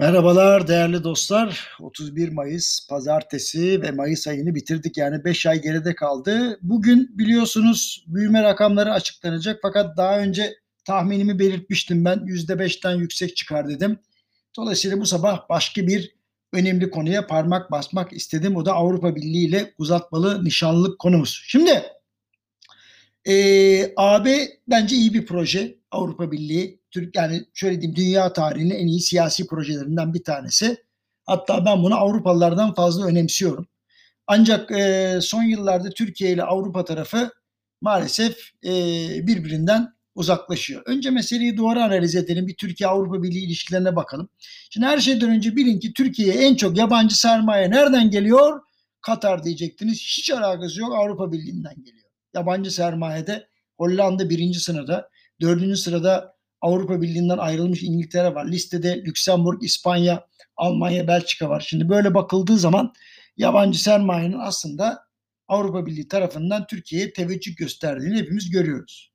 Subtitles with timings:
[0.00, 1.68] Merhabalar değerli dostlar.
[1.80, 4.96] 31 Mayıs pazartesi ve Mayıs ayını bitirdik.
[4.96, 6.58] Yani 5 ay geride kaldı.
[6.62, 9.58] Bugün biliyorsunuz büyüme rakamları açıklanacak.
[9.62, 12.18] Fakat daha önce tahminimi belirtmiştim ben.
[12.18, 13.98] %5'ten yüksek çıkar dedim.
[14.56, 16.16] Dolayısıyla bu sabah başka bir
[16.52, 18.56] önemli konuya parmak basmak istedim.
[18.56, 21.42] O da Avrupa Birliği ile uzatmalı nişanlılık konumuz.
[21.46, 21.82] Şimdi
[23.24, 23.34] e,
[23.96, 25.79] AB bence iyi bir proje.
[25.90, 30.76] Avrupa Birliği, Türk yani şöyle diyeyim dünya tarihinin en iyi siyasi projelerinden bir tanesi.
[31.26, 33.66] Hatta ben bunu Avrupalılardan fazla önemsiyorum.
[34.26, 37.30] Ancak e, son yıllarda Türkiye ile Avrupa tarafı
[37.80, 38.70] maalesef e,
[39.26, 40.82] birbirinden uzaklaşıyor.
[40.86, 42.46] Önce meseleyi doğru analiz edelim.
[42.46, 44.28] Bir Türkiye-Avrupa Birliği ilişkilerine bakalım.
[44.70, 48.60] Şimdi her şeyden önce bilin ki Türkiye'ye en çok yabancı sermaye nereden geliyor?
[49.00, 49.98] Katar diyecektiniz.
[50.18, 52.10] Hiç alakası yok Avrupa Birliği'nden geliyor.
[52.34, 53.48] Yabancı sermayede
[53.78, 55.08] Hollanda birinci sırada,
[55.40, 58.46] dördüncü sırada Avrupa Birliği'nden ayrılmış İngiltere var.
[58.46, 60.26] Listede Lüksemburg, İspanya,
[60.56, 61.64] Almanya, Belçika var.
[61.68, 62.92] Şimdi böyle bakıldığı zaman
[63.36, 65.10] yabancı sermayenin aslında
[65.48, 69.12] Avrupa Birliği tarafından Türkiye'ye teveccüh gösterdiğini hepimiz görüyoruz.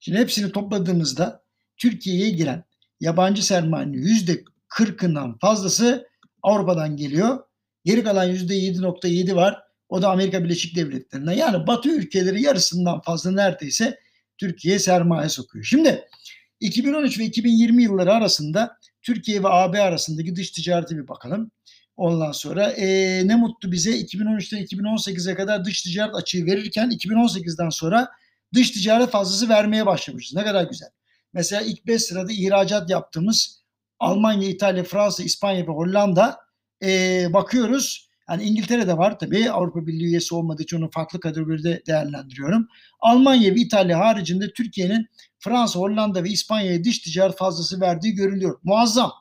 [0.00, 1.42] Şimdi hepsini topladığımızda
[1.76, 2.64] Türkiye'ye giren
[3.00, 6.08] yabancı sermayenin yüzde 40'ından fazlası
[6.42, 7.38] Avrupa'dan geliyor.
[7.84, 9.62] Geri kalan yüzde 7.7 var.
[9.88, 11.32] O da Amerika Birleşik Devletleri'nden.
[11.32, 13.98] Yani Batı ülkeleri yarısından fazla neredeyse
[14.38, 15.64] Türkiye sermaye sokuyor.
[15.64, 16.04] Şimdi
[16.60, 21.50] 2013 ve 2020 yılları arasında Türkiye ve AB arasındaki dış ticareti bir bakalım.
[21.96, 22.86] Ondan sonra e,
[23.28, 28.08] ne mutlu bize 2013'ten 2018'e kadar dış ticaret açığı verirken 2018'den sonra
[28.54, 30.36] dış ticaret fazlası vermeye başlamışız.
[30.36, 30.88] Ne kadar güzel.
[31.32, 33.62] Mesela ilk 5 sırada ihracat yaptığımız
[33.98, 36.38] Almanya, İtalya, Fransa, İspanya ve Hollanda
[36.84, 42.68] e, bakıyoruz yani İngiltere'de var tabii Avrupa Birliği üyesi olmadığı için onu farklı kategoride değerlendiriyorum.
[43.00, 45.06] Almanya ve İtalya haricinde Türkiye'nin
[45.38, 48.60] Fransa, Hollanda ve İspanya'ya dış ticaret fazlası verdiği görülüyor.
[48.62, 49.12] Muazzam.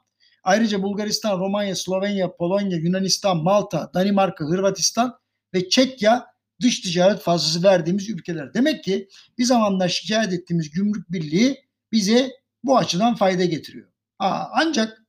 [0.44, 5.14] Ayrıca Bulgaristan, Romanya, Slovenya, Polonya, Yunanistan, Malta, Danimarka, Hırvatistan
[5.54, 6.26] ve Çekya
[6.62, 8.54] dış ticaret fazlası verdiğimiz ülkeler.
[8.54, 11.58] Demek ki bir zamanlar şikayet ettiğimiz gümrük birliği
[11.92, 12.30] bize
[12.64, 13.88] bu açıdan fayda getiriyor.
[14.20, 15.02] Aa, ancak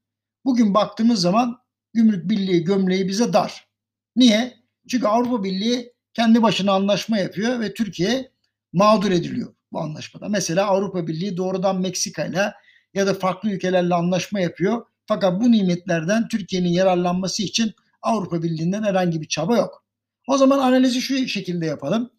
[0.44, 1.58] bugün baktığımız zaman
[1.94, 3.71] gümrük birliği gömleği bize dar.
[4.16, 4.54] Niye?
[4.88, 8.30] Çünkü Avrupa Birliği kendi başına anlaşma yapıyor ve Türkiye
[8.72, 10.28] mağdur ediliyor bu anlaşmada.
[10.28, 12.52] Mesela Avrupa Birliği doğrudan Meksika ile
[12.94, 14.86] ya da farklı ülkelerle anlaşma yapıyor.
[15.06, 19.84] Fakat bu nimetlerden Türkiye'nin yararlanması için Avrupa Birliği'nden herhangi bir çaba yok.
[20.26, 22.10] O zaman analizi şu şekilde yapalım.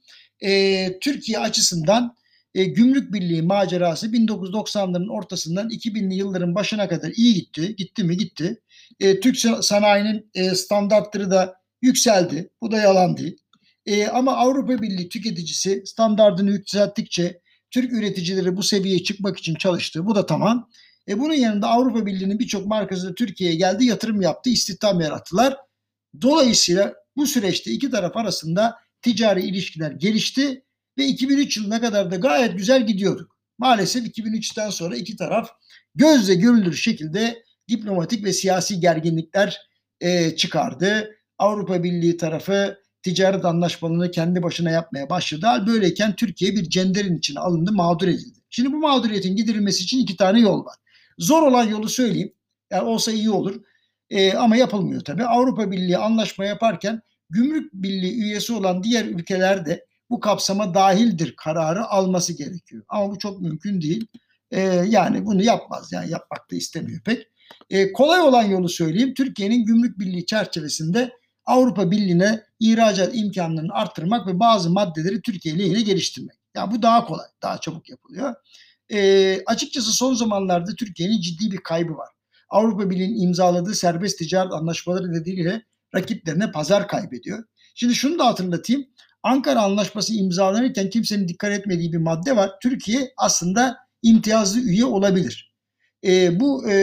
[0.42, 2.16] Ee, Türkiye açısından
[2.56, 7.76] e, Gümrük Birliği macerası 1990'ların ortasından 2000'li yılların başına kadar iyi gitti.
[7.76, 8.18] Gitti mi?
[8.18, 8.62] Gitti.
[9.00, 12.50] E, Türk sanayinin e, standartları da yükseldi.
[12.62, 13.38] Bu da yalan değil.
[13.86, 20.06] E, ama Avrupa Birliği tüketicisi standartını yükselttikçe Türk üreticileri bu seviyeye çıkmak için çalıştı.
[20.06, 20.70] Bu da tamam.
[21.08, 25.58] E, bunun yanında Avrupa Birliği'nin birçok markası da Türkiye'ye geldi, yatırım yaptı, istihdam yarattılar.
[26.22, 30.64] Dolayısıyla bu süreçte iki taraf arasında ticari ilişkiler gelişti
[30.98, 33.38] ve 2003 yılına kadar da gayet güzel gidiyorduk.
[33.58, 35.50] Maalesef 2003'ten sonra iki taraf
[35.96, 39.62] gözle görülür şekilde diplomatik ve siyasi gerginlikler
[40.02, 41.16] e, çıkardı.
[41.44, 45.46] Avrupa Birliği tarafı ticaret anlaşmalarını kendi başına yapmaya başladı.
[45.46, 48.40] Hal böyleyken Türkiye bir cenderin içine alındı, mağdur edildi.
[48.50, 50.76] Şimdi bu mağduriyetin giderilmesi için iki tane yol var.
[51.18, 52.34] Zor olan yolu söyleyeyim.
[52.72, 53.62] Yani olsa iyi olur.
[54.10, 55.24] Ee, ama yapılmıyor tabii.
[55.24, 61.86] Avrupa Birliği anlaşma yaparken gümrük birliği üyesi olan diğer ülkeler de bu kapsama dahildir kararı
[61.86, 62.84] alması gerekiyor.
[62.88, 64.08] Ama bu çok mümkün değil.
[64.52, 65.92] Ee, yani bunu yapmaz.
[65.92, 67.28] Yani yapmak da istemiyor pek.
[67.70, 69.14] Ee, kolay olan yolu söyleyeyim.
[69.14, 71.12] Türkiye'nin gümrük birliği çerçevesinde
[71.46, 76.38] Avrupa Birliği'ne ihracat imkanlarını arttırmak ve bazı maddeleri Türkiye ile geliştirmek.
[76.56, 78.36] Ya bu daha kolay, daha çabuk yapılıyor.
[78.90, 82.10] E, açıkçası son zamanlarda Türkiye'nin ciddi bir kaybı var.
[82.50, 85.64] Avrupa Birliği'nin imzaladığı serbest ticaret anlaşmaları nedeniyle
[85.96, 87.44] rakiplerine pazar kaybediyor.
[87.76, 88.86] Şimdi şunu da hatırlatayım.
[89.24, 92.52] Ankara Anlaşması imzalanırken kimsenin dikkat etmediği bir madde var.
[92.62, 95.53] Türkiye aslında imtiyazlı üye olabilir.
[96.06, 96.74] E, bu e,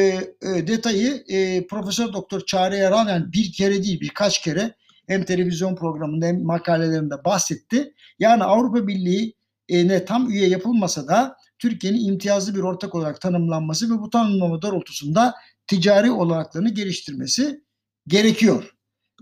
[0.43, 4.75] e, detayı e, Profesör Doktor Çağrı Yaral yani bir kere değil birkaç kere
[5.07, 7.95] hem televizyon programında hem makalelerinde bahsetti.
[8.19, 9.35] Yani Avrupa Birliği
[9.69, 15.35] e, tam üye yapılmasa da Türkiye'nin imtiyazlı bir ortak olarak tanımlanması ve bu tanımlama doğrultusunda
[15.67, 17.65] ticari olanaklarını geliştirmesi
[18.07, 18.75] gerekiyor.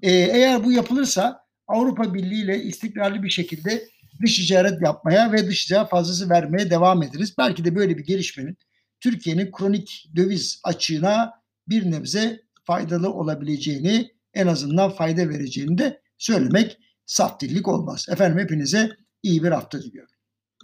[0.02, 3.88] E, eğer bu yapılırsa Avrupa Birliği ile istikrarlı bir şekilde
[4.22, 7.34] dış ticaret yapmaya ve dış ticaret fazlası vermeye devam ederiz.
[7.38, 8.56] Belki de böyle bir gelişmenin
[9.00, 11.32] Türkiye'nin kronik döviz açığına
[11.68, 18.06] bir nebze faydalı olabileceğini en azından fayda vereceğini de söylemek saf olmaz.
[18.10, 18.90] Efendim hepinize
[19.22, 20.18] iyi bir hafta diliyorum.